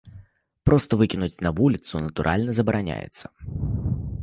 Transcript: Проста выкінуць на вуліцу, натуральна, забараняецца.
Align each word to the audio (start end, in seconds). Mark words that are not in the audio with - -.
Проста 0.69 0.93
выкінуць 1.01 1.41
на 1.49 1.51
вуліцу, 1.59 2.03
натуральна, 2.07 2.51
забараняецца. 2.61 3.25